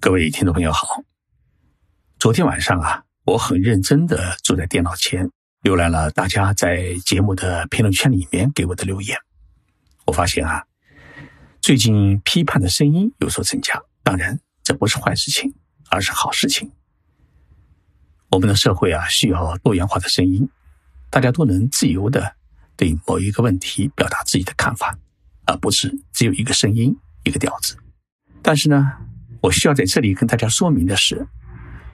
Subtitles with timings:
[0.00, 1.04] 各位听众朋友好，
[2.18, 5.30] 昨天晚上啊，我很认真的坐在电脑前，
[5.62, 9.18] 浏览了大家在节目的评论圈里面给我的留言。
[10.06, 10.64] 我发现啊，
[11.60, 13.78] 最近批判的声音有所增加。
[14.02, 15.54] 当然，这不是坏事情，
[15.90, 16.72] 而是好事情。
[18.30, 20.48] 我们的社会啊，需要多元化的声音，
[21.10, 22.36] 大家都能自由的
[22.74, 24.98] 对某一个问题表达自己的看法，
[25.44, 27.76] 而不是只有一个声音、一个调子。
[28.40, 28.96] 但是呢？
[29.40, 31.26] 我需要在这里跟大家说明的是，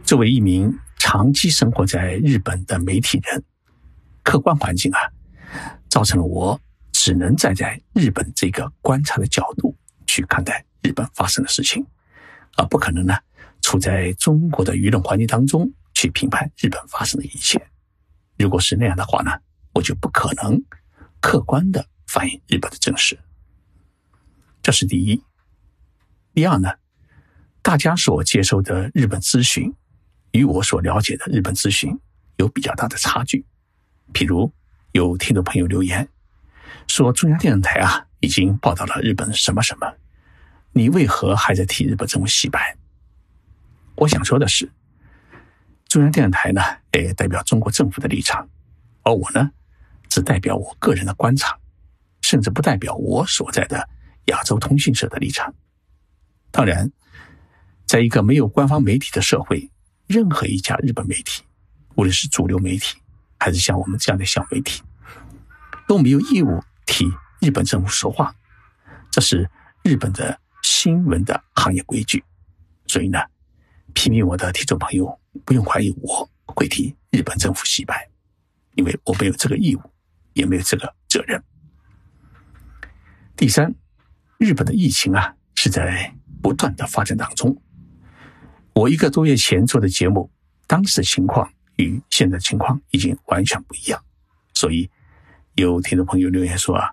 [0.02, 3.42] 作为一名长期生活在日本的媒体人，
[4.22, 4.98] 客观环境啊，
[5.88, 6.60] 造成了我
[6.92, 11.86] 只能站在日本这个观察的角度去看待日本发生的事情，
[12.56, 13.14] 而不可能呢
[13.62, 17.64] 处在中国的舆论环境当中去评判日本发生的一切。
[18.38, 19.30] 如果是那样的话呢，
[19.72, 20.60] 我就不可能
[21.20, 23.16] 客观的反映日本的真实。
[24.62, 25.22] 这是第一。
[26.34, 26.70] 第二呢？
[27.66, 29.74] 大家所接受的日本咨询，
[30.30, 31.98] 与我所了解的日本咨询
[32.36, 33.44] 有比较大的差距。
[34.14, 34.52] 譬如
[34.92, 36.08] 有听众朋友留言
[36.86, 39.92] 说，中央电视台啊已经报道了日本什么什么，
[40.74, 42.76] 你为何还在替日本政府洗白？
[43.96, 44.70] 我想说的是，
[45.88, 48.48] 中央电视台呢，也代表中国政府的立场，
[49.02, 49.50] 而我呢，
[50.08, 51.58] 只代表我个人的观察，
[52.22, 53.88] 甚至不代表我所在的
[54.26, 55.52] 亚洲通讯社的立场。
[56.52, 56.88] 当然。
[57.86, 59.70] 在一个没有官方媒体的社会，
[60.08, 61.44] 任何一家日本媒体，
[61.94, 62.96] 无论是主流媒体，
[63.38, 64.82] 还是像我们这样的小媒体，
[65.86, 67.08] 都没有义务替
[67.40, 68.34] 日本政府说话。
[69.10, 69.48] 这是
[69.84, 72.24] 日本的新闻的行业规矩。
[72.88, 73.20] 所以呢，
[73.94, 78.08] 批评我的听众朋友不用怀疑我会替日本政府洗白，
[78.74, 79.80] 因为我没有这个义务，
[80.32, 81.40] 也没有这个责任。
[83.36, 83.72] 第三，
[84.38, 86.12] 日本的疫情啊是在
[86.42, 87.56] 不断的发展当中。
[88.76, 90.30] 我一个多月前做的节目，
[90.66, 94.04] 当时情况与现在情况已经完全不一样，
[94.52, 94.90] 所以
[95.54, 96.90] 有听众朋友留言说啊，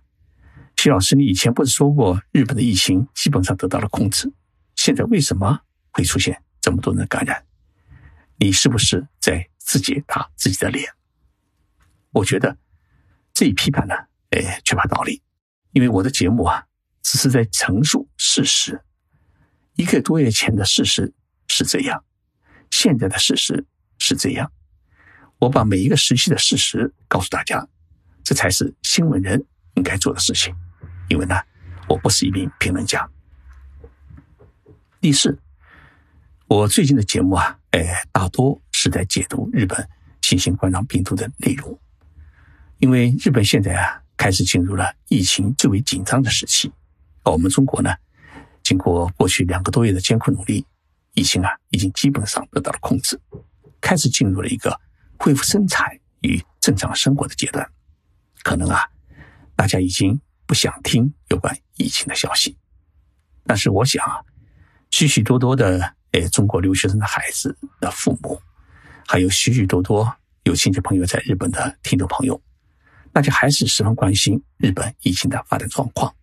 [0.77, 4.31] 徐老师，你以前不是说过日本的疫情基本上得到了控制，
[4.77, 5.59] 现在为什么
[5.91, 7.43] 会出现这么多人感染？
[8.37, 10.89] 你是不是在自己打自己的脸？
[12.11, 12.57] 我觉得
[13.33, 13.93] 这一批判呢，
[14.29, 15.21] 哎，缺乏道理，
[15.73, 16.65] 因为我的节目啊，
[17.01, 18.81] 只是在陈述事实，
[19.75, 21.13] 一个多月前的事实。
[21.55, 22.03] 是这样，
[22.71, 23.63] 现在的事实
[23.99, 24.51] 是这样。
[25.37, 27.67] 我把每一个时期的事实告诉大家，
[28.23, 30.55] 这才是新闻人应该做的事情。
[31.09, 31.39] 因为呢，
[31.87, 33.07] 我不是一名评论家。
[34.99, 35.37] 第四，
[36.47, 39.87] 我最近的节目啊，哎，大多是在解读日本
[40.23, 41.79] 新型冠状病毒的内容。
[42.79, 46.73] 因为日本现在啊，开始进入了疫情最为紧张的时期。
[47.21, 47.93] 而我们中国呢，
[48.63, 50.65] 经过过去两个多月的艰苦努力。
[51.13, 53.19] 疫情啊，已经基本上得到了控制，
[53.79, 54.79] 开始进入了一个
[55.17, 55.87] 恢复生产
[56.21, 57.67] 与正常生活的阶段。
[58.43, 58.87] 可能啊，
[59.55, 62.57] 大家已经不想听有关疫情的消息，
[63.45, 64.21] 但是我想啊，
[64.91, 68.41] 许许多多的诶中国留学生的孩子的父母，
[69.07, 72.41] 还有许许多多有亲戚朋友在日本的听众朋友，
[73.11, 76.13] 大家还是十分关心日本疫情的发展状况。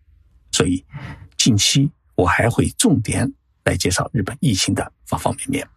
[0.51, 0.85] 所以，
[1.37, 3.33] 近期我还会重点。
[3.63, 5.67] 来介绍日本疫情的方方面面。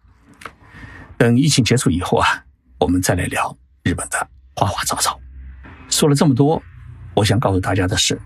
[1.17, 2.43] 等疫情结束以后啊，
[2.79, 5.19] 我们再来聊日本的花花草草。
[5.89, 6.61] 说了这么多，
[7.15, 8.19] 我想告诉大家的是，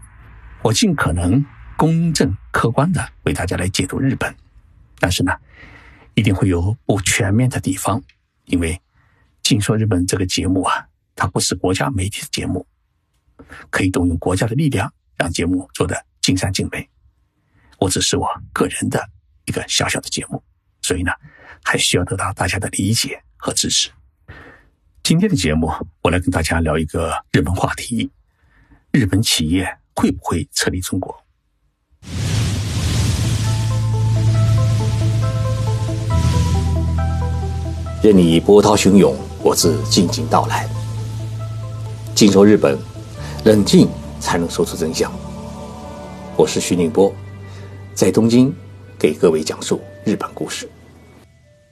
[0.63, 1.45] 我尽可能
[1.77, 4.35] 公正客观的为大家来解读日本，
[4.99, 5.31] 但是呢，
[6.15, 8.01] 一定会有不全面的地方，
[8.45, 8.73] 因为
[9.43, 12.65] 《尽说日本》这个节目啊，它不是国家媒体的节目，
[13.69, 16.89] 可以动用国家的力量让节目做得尽善尽美。
[17.77, 19.09] 我只是我个人的。
[19.49, 20.43] 一个小小的节目，
[20.83, 21.11] 所以呢，
[21.63, 23.89] 还需要得到大家的理解和支持。
[25.01, 25.73] 今天的节目，
[26.03, 28.11] 我来跟大家聊一个日本话题：
[28.91, 31.19] 日本企业会不会撤离中国？
[38.03, 40.69] 任你波涛汹涌，我自静静到来。
[42.13, 42.77] 静说日本，
[43.45, 45.11] 冷静才能说出真相。
[46.37, 47.11] 我是徐宁波，
[47.95, 48.55] 在东京。
[48.99, 50.69] 给各位讲述日本故事。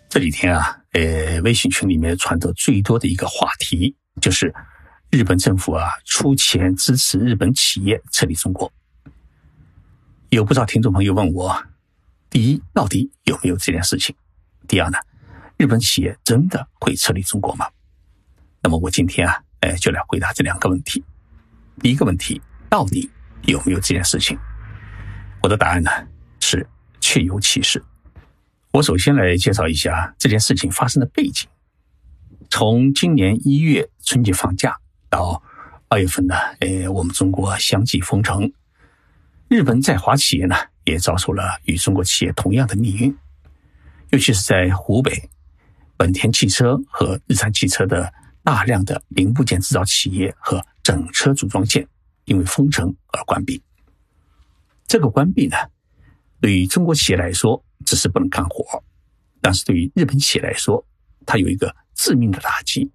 [0.08, 4.56] 这几天啊，呃，微信群里面传的最多的一个话题就是
[5.12, 8.72] 日本政府啊出钱支持日本企业撤离中国。
[10.30, 11.62] 有不少听众朋友问我：
[12.30, 14.16] 第一，到底有没有这件事情？
[14.66, 14.98] 第二呢，
[15.58, 17.68] 日本企业真的会撤离中国吗？
[18.62, 21.04] 那么我今天啊，哎，就来回答这两个问题。
[21.82, 23.10] 第一个问题，到底
[23.44, 24.40] 有没有这件事情？
[25.44, 25.92] 我的答案呢。
[27.18, 27.84] 确有其事，
[28.74, 31.50] 我首先来介绍一下这件事情发生的背景。
[32.48, 34.78] 从今年一月春节放假
[35.10, 35.42] 到
[35.88, 38.52] 二月份呢，呃，我们中国相继封城，
[39.48, 43.18] 日本在华企业呢也遭受了与中国企业同样的命运，
[44.12, 45.28] 尤其是在湖北，
[45.98, 51.88] 本田汽车和日产汽车的大量的零部件制造企业和整车组装线
[52.26, 53.60] 因为封城而关闭。
[54.86, 55.58] 这个关闭呢，
[56.40, 58.84] 对于中国企业来说只是不能干活，
[59.42, 60.86] 但是对于日本企业来说，
[61.26, 61.76] 它有一个。
[62.00, 62.92] 致命的打击，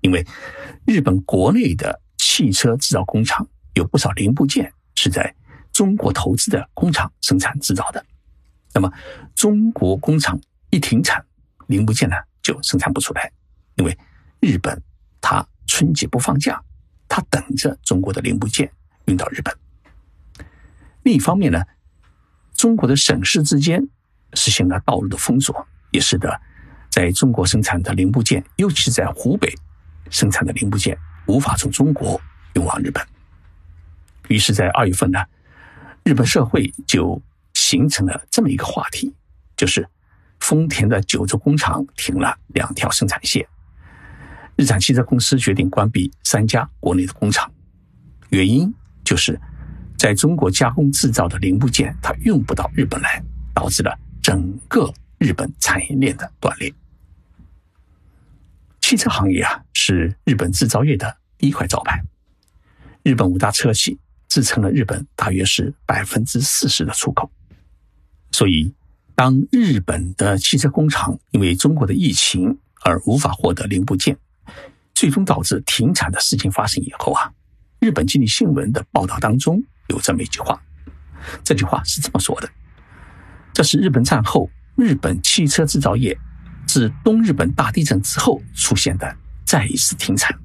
[0.00, 0.24] 因为
[0.86, 3.44] 日本国内的汽车制造工厂
[3.74, 5.34] 有不少零部件是在
[5.72, 8.06] 中国投资的工厂生产制造的。
[8.72, 8.88] 那么，
[9.34, 11.20] 中国工厂一停产，
[11.66, 13.28] 零部件呢就生产不出来，
[13.74, 13.98] 因为
[14.38, 14.80] 日本
[15.20, 16.62] 它春节不放假，
[17.08, 18.70] 它等着中国的零部件
[19.06, 19.52] 运到日本。
[21.02, 21.60] 另一方面呢，
[22.56, 23.86] 中国的省市之间
[24.32, 26.40] 实行了道路的封锁，也使得。
[26.90, 29.52] 在中国生产的零部件，尤其是在湖北
[30.10, 30.96] 生产的零部件，
[31.26, 32.20] 无法从中国
[32.54, 33.04] 运往日本。
[34.28, 35.18] 于是，在二月份呢，
[36.04, 37.20] 日本社会就
[37.52, 39.12] 形成了这么一个话题，
[39.56, 39.88] 就是
[40.38, 43.44] 丰田的九州工厂停了两条生产线，
[44.54, 47.52] 日产汽车公司决定关闭三家国内的工厂，
[48.28, 48.72] 原因
[49.02, 49.40] 就是
[50.04, 53.24] 在中国加工制造的零部件它运不到日本来，
[53.54, 56.70] 导致了整个日本产业链的断裂。
[58.82, 62.04] 汽车行业啊，是日本制造业的第一块招牌。
[63.02, 63.98] 日本五大车企
[64.28, 67.30] 支撑了日本大约是百分之四十的出口。
[68.30, 68.74] 所以，
[69.14, 74.18] 当日本的汽车工厂因为中国的疫情而无法获得零部件，
[74.94, 77.32] 最终导致停产的事情发生以后啊，
[77.80, 80.60] 日本经济新闻的报道当中有这么一句话，
[81.42, 82.48] 这句话是这么说的
[83.52, 86.18] ：“这是日本战后日本汽车制造业。”
[86.66, 90.36] 自东日本大地震之后出现的再一次停产，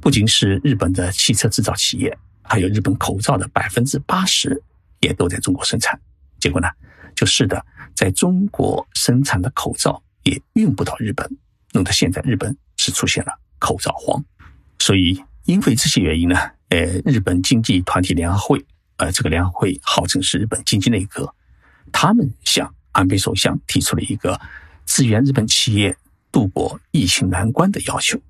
[0.00, 4.60] 不仅是日本的汽车制造企业，还有日本口罩的百分之八十
[5.00, 6.00] 也都在中国生产。
[6.40, 6.66] 结果呢，
[7.14, 7.64] 就是的
[7.94, 11.30] 在中国生产的口罩也运不到日本，
[11.72, 14.24] 弄得现在日本是出现了口罩荒。
[14.78, 16.36] 所以，因为这些原因呢，
[16.70, 18.64] 呃，日本经济团体联合会，
[18.96, 21.34] 呃，这个联合会号称是日本经济内阁，
[21.92, 22.74] 他们向。
[22.90, 24.40] 安倍首相提出了一个
[24.84, 25.96] 支援日本企业
[26.32, 28.20] 度过疫情难关的要求，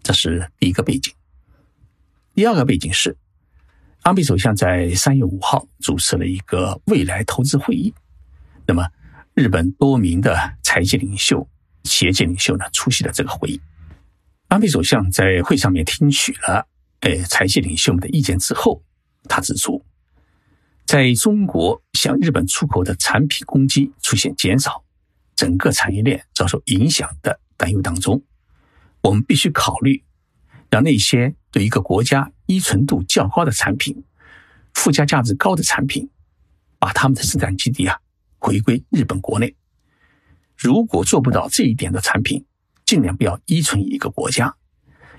[0.00, 1.12] 这是第一个背景。
[2.34, 3.16] 第二个背景是，
[4.02, 7.92] 安倍首相在三月五号主持了一个未来投资会议。
[8.64, 8.86] 那么，
[9.32, 11.44] 日本多名的财界领袖、
[11.82, 13.60] 企业界领袖呢出席了这个会议。
[14.46, 16.64] 安倍首相在会上面听取了
[17.04, 18.82] 呃财界领袖们的意见之后，
[19.28, 19.84] 他指出。
[20.86, 24.84] 在中国向日本出口的产品供给出现减少，
[25.34, 28.22] 整个产业链遭受影响的担忧当中，
[29.02, 30.02] 我们必须考虑，
[30.70, 34.04] 让那些对一个国家依存度较高的产品、
[34.74, 36.10] 附加价值高的产品，
[36.78, 37.98] 把他们的生产基地啊
[38.38, 39.54] 回归日本国内。
[40.56, 42.44] 如果做不到这一点的产品，
[42.84, 44.54] 尽量不要依存一个国家，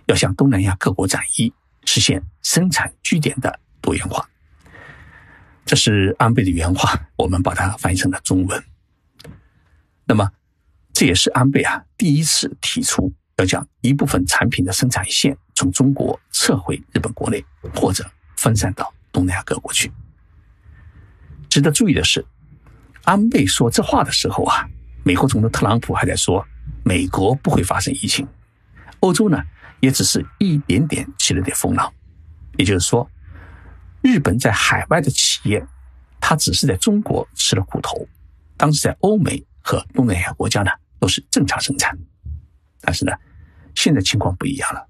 [0.06, 1.52] 要向东南亚各国转移，
[1.86, 4.28] 实现生产据点的多元化。
[5.66, 8.64] 这是安倍的原话，我们把它翻译成了中文。
[10.06, 10.32] 那么，
[10.94, 18.06] 这也是安倍啊第一次提出要将一部分产品的生产线从中国撤回日本国内，或者
[18.38, 19.92] 分散到东南亚各国去。
[21.50, 22.24] 值得注意的是，
[23.04, 24.70] 安倍说这话的时候啊，
[25.04, 26.46] 美国总统特朗普还在说
[26.84, 28.28] 美国不会发生疫情，
[29.00, 29.42] 欧洲呢
[29.80, 31.94] 也只是一点点起了点风浪，
[32.58, 33.10] 也就是说。
[34.02, 35.66] 日本在海外的企业，
[36.22, 38.08] 它只是在中国吃了苦头，
[38.56, 41.98] 当时在欧美和东南亚国家呢都是正常生产。
[42.82, 43.12] 但是呢，
[43.74, 44.88] 现在情况不一样了。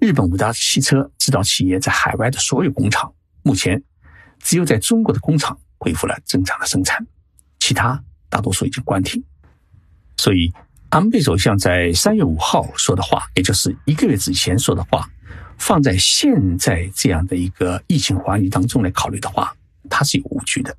[0.00, 3.14] 日本五大汽车制造企业在海外的所有工厂，
[3.44, 3.80] 目前
[4.40, 7.06] 只有在中国的工厂恢复了正常的生产，
[7.60, 9.22] 其他大多数已经关停。
[10.16, 10.52] 所以，
[10.92, 15.08] 安倍首相在三月五号说的话，也就是一个月之前说的话。
[15.56, 19.56] 放在现在这样的一个疫情环境当中来考虑的话，
[19.88, 20.76] 它是有误区的。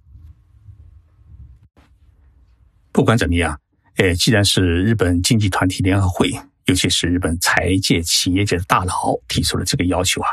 [2.91, 3.59] 不管怎么样，
[3.95, 6.29] 呃，既然是日本经济团体联合会，
[6.65, 10.29] 尤其是日本财界、企业界的大佬提出了这个要求啊，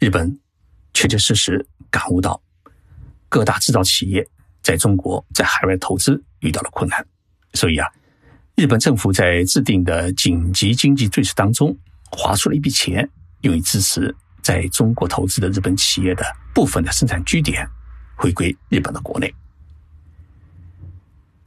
[0.00, 0.38] 日本
[0.92, 2.42] 确确实实感悟到
[3.30, 4.28] 各大制造企业
[4.60, 7.06] 在中国在海外投资遇到了困难，
[7.54, 7.88] 所以啊，
[8.56, 11.76] 日本政府在制定的紧急经济对策当中
[12.10, 13.08] 划出了一笔钱。
[13.42, 17.68] 用于支持在中国投资的日本企业的部分的生产据点
[18.16, 19.32] 回归日本的国内。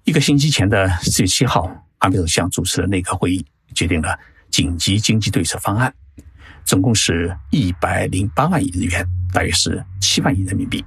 [0.03, 4.17] 一个星期前的四月七号，安倍首相主持了内阁会议，决定了
[4.49, 5.93] 紧急经济对策方案，
[6.63, 10.85] 总共是一百零八万亿日元，大约是七万亿人民币。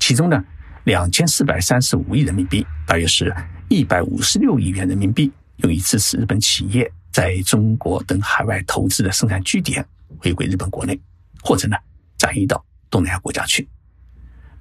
[0.00, 0.42] 其中呢，
[0.84, 3.32] 两千四百三十五亿人民币，大约是
[3.68, 9.86] 一百五十六亿元人民币，用于支持日本企业在中国等海外投资的生产据点
[10.18, 11.00] 回归日本国内，
[11.42, 11.76] 或者呢
[12.18, 13.68] 转移到东南亚国家去。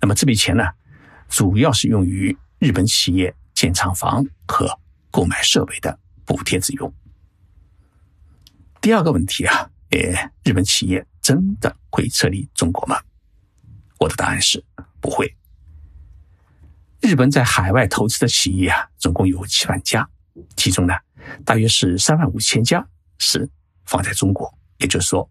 [0.01, 0.63] 那么这笔钱呢，
[1.29, 3.33] 主要是用于日本企业。
[3.53, 4.67] 建厂房和
[5.09, 6.91] 购买设备的补贴之用。
[8.81, 12.99] 第二个问题啊，呃，日本企业真的会撤离中国吗？
[13.99, 14.61] 我的答案是
[14.99, 15.33] 不会。
[17.03, 20.09] 日本在海外投资的企业啊，总共有七万家，
[20.55, 20.93] 其中呢，
[21.43, 23.49] 大约是三万五千家是
[23.83, 25.29] 放在中国，也就是说，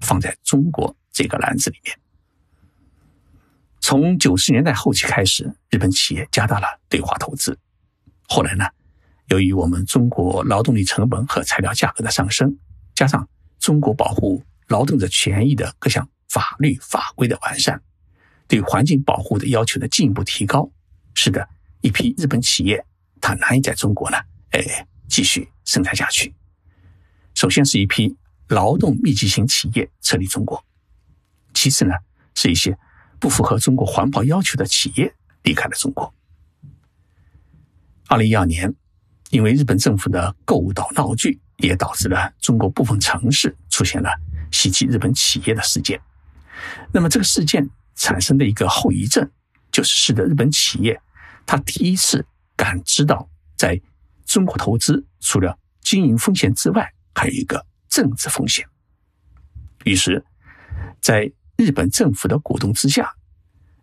[0.00, 1.96] 放在中国这个篮子里面。
[3.80, 7.56] 从九十年代后期开始，日本企业加大了对华投资。
[8.26, 8.64] 后来呢，
[9.28, 12.58] 由于我们中国劳动力成本和材料价格的上升，
[12.96, 13.28] 加上
[13.60, 17.80] 中国保护劳动者权益的各项法律法规的完善，
[18.48, 20.68] 对环境保护的要求的进一步提高，
[21.14, 21.48] 是的
[21.80, 22.84] 一批日本企业
[23.20, 24.16] 它难以在中国呢，
[24.50, 26.34] 哎，继续生产下去。
[27.34, 28.16] 首先是一批
[28.48, 30.64] 劳动密集型企业撤离中国，
[31.54, 31.94] 其次呢
[32.34, 32.78] 是一些。
[33.20, 36.10] 不符合中国环保要求的企业离开了中国。
[38.08, 38.74] 二零一二年，
[39.28, 44.08] 因为日本政府的购岛闹剧，也导致了中国部分城市出现了
[44.50, 46.00] 袭击日本企业的事件。
[46.94, 49.30] 那么，这个事件产生的一个后遗症，
[49.70, 51.00] 就是使得日本企业
[51.46, 52.24] 他第一次
[52.56, 53.80] 感知到，在
[54.24, 58.66] 中国投资除了经营风险之外，还有一个政治风险。
[59.84, 60.24] 于是，
[61.00, 63.14] 在日本政府的鼓动之下，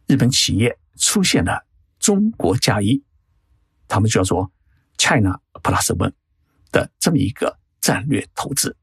[0.05, 1.65] 日本企业出现了
[1.99, 3.03] “中国加一”，
[3.87, 4.51] 他们叫做
[4.97, 6.13] “China Plus One”
[6.71, 8.75] 的这么一个战略投资。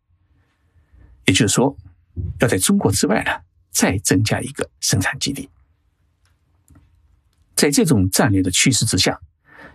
[1.26, 1.76] 也就是说，
[2.40, 3.30] 要在中国之外呢，
[3.70, 5.48] 再增加一个生产基地。
[7.54, 9.18] 在这种战略的趋势之下，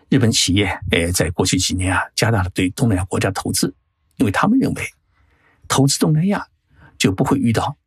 [0.09, 3.73] 日本企业诶，在过去几年啊，加大了对东南亚国家投资，
[4.17, 4.83] 因为他们认为，
[5.67, 6.45] 投资东南亚
[6.97, 7.77] 就不会遇到。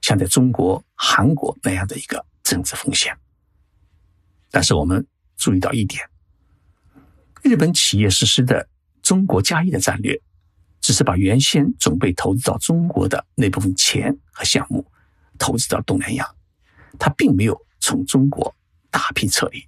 [0.00, 3.14] 像在中国、韩国那样的一个政治风险，
[4.50, 6.02] 但是我们注意到一点：
[7.42, 8.66] 日本企业实施的
[9.02, 10.18] “中国加一”的战略，
[10.80, 14.90] 只是把原先准备投资到中国的那部分钱和项目
[15.38, 16.26] 投资到东南亚，
[16.98, 18.56] 它并没有从中国
[18.90, 19.66] 大批撤离。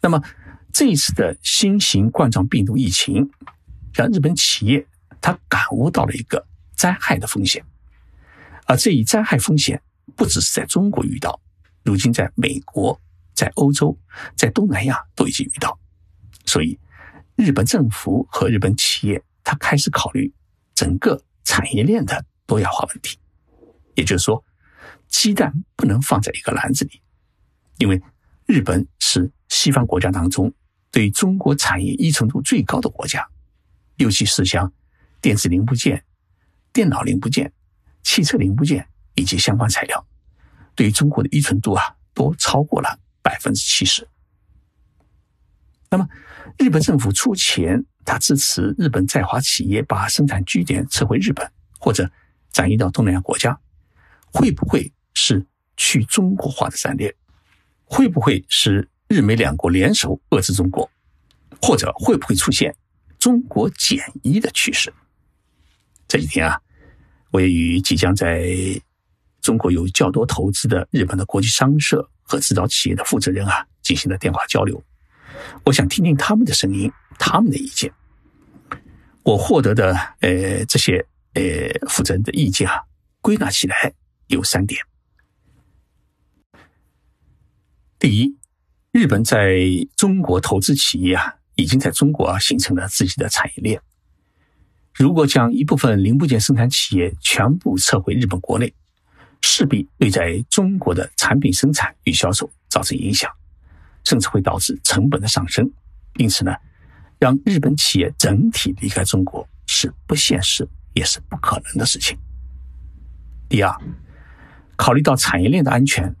[0.00, 0.22] 那么
[0.72, 3.30] 这一次的新型冠状病毒疫情，
[3.92, 4.86] 让日本企业
[5.20, 7.64] 它感悟到了一个灾害的风险。
[8.66, 9.82] 而这一灾害风险
[10.16, 11.40] 不只是在中国遇到，
[11.82, 13.00] 如今在美国、
[13.34, 13.98] 在欧洲、
[14.36, 15.78] 在东南亚都已经遇到，
[16.46, 16.78] 所以
[17.36, 20.32] 日本政府和日本企业他开始考虑
[20.74, 23.18] 整个产业链的多样化问题。
[23.96, 24.42] 也就是说，
[25.08, 27.02] 鸡蛋不能放在一个篮子里，
[27.80, 28.00] 因为
[28.46, 30.52] 日本是西方国家当中
[30.92, 33.26] 对中国产业依存度最高的国家，
[33.96, 34.72] 尤其是像
[35.20, 36.04] 电子零部件、
[36.72, 37.52] 电脑零部件。
[38.02, 40.06] 汽车零部件以及相关材料，
[40.74, 41.84] 对于中国的依存度啊，
[42.14, 44.08] 都超过了百分之七十。
[45.90, 46.08] 那么，
[46.58, 52.10] 日本政府出钱，他支持日本在华企业把生产据点撤回日本，或者
[52.52, 53.60] 转移到东南亚国家，
[54.32, 55.46] 会不会是
[55.76, 57.14] 去中国化的战略？
[57.90, 60.88] 会不会是日美两国联手遏制中国？
[61.60, 62.74] 或者会不会出现
[63.18, 64.90] 中国减一的趋势？
[66.08, 66.58] 这几天啊。
[67.32, 68.44] 我也与即将在
[69.40, 74.82] 中国有较多投资的日本的国际商社和制造企业的负责人啊进行了电话交流，
[75.64, 77.92] 我想听听他们的声音，他们的意见。
[79.22, 81.42] 我获得的呃这些呃
[81.88, 82.82] 负责人的意见啊，
[83.20, 83.92] 归纳起来
[84.26, 84.82] 有三点：
[88.00, 88.34] 第一，
[88.92, 89.58] 日本在
[89.94, 93.78] 中国投资企业啊，已经在中国啊形成了自己的产业链。
[94.94, 98.72] 如果将一部分零部件生产企业全部撤回日本国内，
[99.42, 103.30] 势必对在中国的产品生产与销售造成影响，
[104.02, 105.70] 甚至会导致成本的上升。
[106.14, 106.54] 因此呢，
[107.18, 112.16] 让日本企业整体离开中国是不现实，也是不可能的事情。
[113.46, 113.78] 第二，
[114.74, 116.16] 考虑到产业链的安全，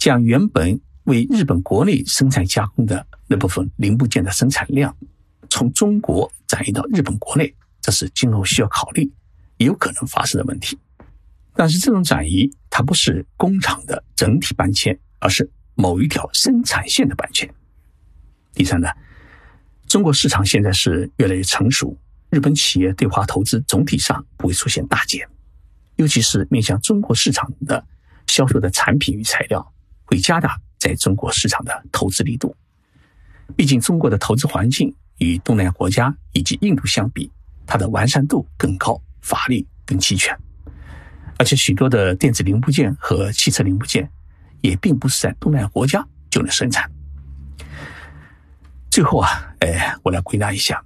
[0.00, 4.96] 将原本为日本国内生产加工的那部分零部件的生产量，
[5.50, 7.54] 从中国转移到日本国内。
[7.82, 9.10] 这是今后需要考虑、
[9.56, 10.78] 也有可能发生的问题。
[11.54, 17.48] 但是这种转移，它不是工厂的整体搬迁，而是某一条生产线的搬迁。
[18.54, 18.88] 第三呢，
[19.86, 21.96] 中国市场现在是越来越成熟，
[22.28, 25.26] 日本企业对华投资总体上不会出现大减，
[25.96, 27.84] 尤其是面向中国市场的
[28.26, 29.72] 销售的产品与材料
[30.10, 32.54] 会加大在中国市场的投资力度。
[33.56, 37.30] 毕竟中国的投资环境与东南亚国家以及印度相比，
[37.64, 40.36] 它的完善度更高，法律更齐全，
[41.38, 44.10] 而且许多的电子零部件和汽车零部件
[44.62, 46.90] 也并不是在东南亚国家就能生产。
[48.90, 50.84] 最后啊，哎，我来归纳一下：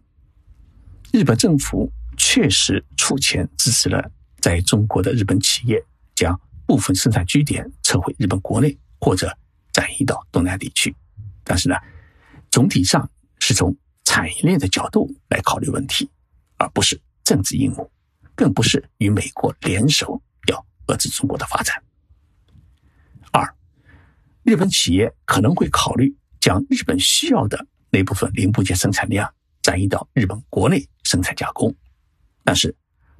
[1.12, 5.82] 日本政府确实出钱支持了在中国的日本企业
[6.14, 9.36] 将部分生产据点撤回日本国内或者
[9.70, 10.96] 转移到东南地区。
[11.44, 11.76] 但是呢，
[12.50, 13.06] 总体上
[13.38, 16.10] 是从产业链的角度来考虑问题，
[16.56, 17.90] 而不是政治阴谋，
[18.34, 21.84] 更不是与美国联手要遏制中国的发展。
[23.30, 23.54] 二，
[24.42, 27.66] 日本企业可能会考虑将日本需要的。
[27.90, 29.32] 那部分零部件生产量
[29.62, 31.72] 转移到日本国内生产加工，
[32.42, 32.74] 但是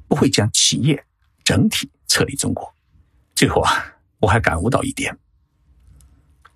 [0.08, 1.04] 不会将企业
[1.44, 2.74] 整体撤离中国。
[3.36, 3.70] 最后啊，
[4.18, 5.16] 我还感悟到一点：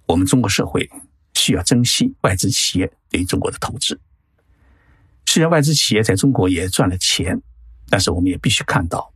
[0.09, 0.91] 我们中国社会
[1.35, 4.01] 需要珍惜外资企业对中国的投资。
[5.27, 7.39] 虽然外资企业在中国也赚了钱，
[7.91, 9.13] 但是我们也必须看到，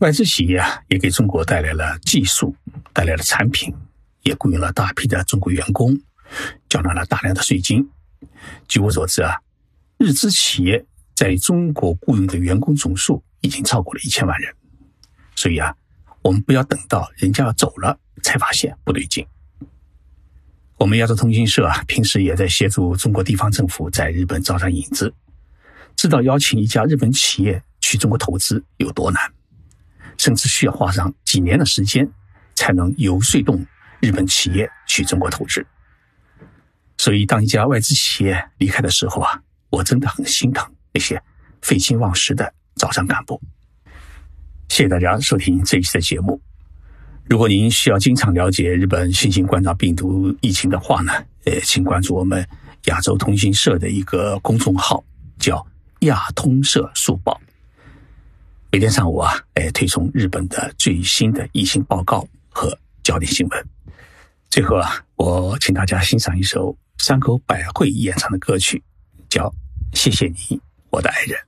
[0.00, 2.54] 外资企业啊也给中国带来了技术，
[2.92, 3.74] 带来了产品，
[4.22, 5.98] 也雇佣了大批的中国员工，
[6.68, 7.88] 缴纳了大量的税金。
[8.68, 9.40] 据我所知啊，
[9.96, 10.84] 日资企业
[11.14, 14.54] 在中国雇佣的员工总数已经超过了一千万人，
[15.34, 15.74] 所以啊，
[16.20, 19.26] 我们不要等到人家要走了才发现不对劲。
[20.78, 25.12] 我们亚洲通讯社啊，平时也在协助中国地方政府在日本招商引资，
[25.96, 29.32] 知道邀请一家日本企业去中国投资有多难，
[30.18, 32.06] 甚至需要花上几年的时间
[32.54, 33.64] 才能游说动
[34.00, 35.66] 日本企业去中国投资。
[36.98, 39.40] 所以，当一家外资企业离开的时候啊，
[39.70, 41.20] 我真的很心疼那些
[41.62, 43.40] 废寝忘食的招商干部。
[44.68, 46.38] 谢谢大家收听这一期的节目。
[47.28, 51.12] 如果您需要经常了解日本新型冠状病毒疫情的话呢，
[51.44, 52.46] 呃，请关注我们
[52.84, 55.02] 亚洲通讯社的一个公众号，
[55.38, 55.66] 叫
[56.00, 57.40] “亚通社速报”。
[58.70, 63.66] 每天上午啊，哎，推送日本的最新的疫情报告和焦点新闻。
[64.48, 66.76] 最后啊，我请大家欣赏一首。
[66.98, 68.82] 山口百惠演唱的歌曲
[69.28, 69.48] 叫
[69.92, 70.58] 《谢谢你，
[70.88, 71.38] 我的爱人》。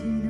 [0.00, 0.27] see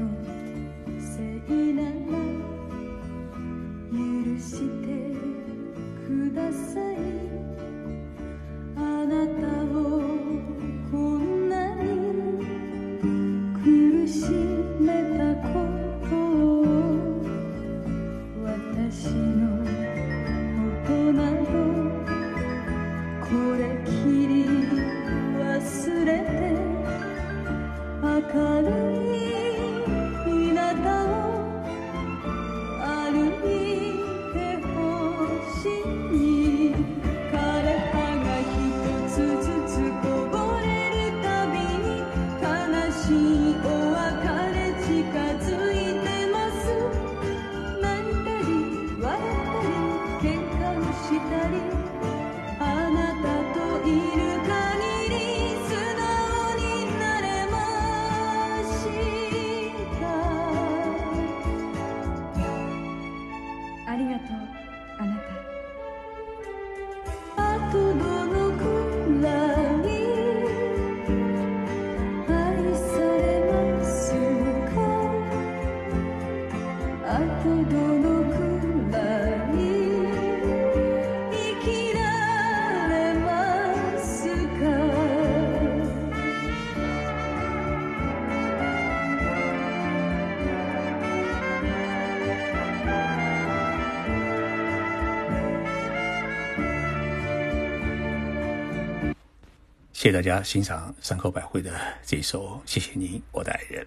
[100.09, 101.71] 谢大家欣赏山口百惠的
[102.03, 103.85] 这首《谢谢你，我的爱人》。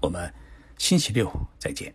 [0.00, 0.32] 我们
[0.78, 1.92] 星期六再见。